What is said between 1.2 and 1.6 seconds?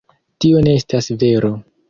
vero.